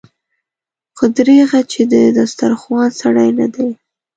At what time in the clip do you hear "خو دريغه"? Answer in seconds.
0.97-1.59